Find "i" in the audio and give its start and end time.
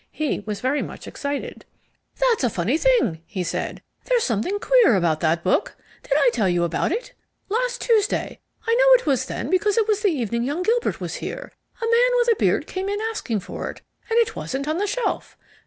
6.15-6.31, 8.65-8.73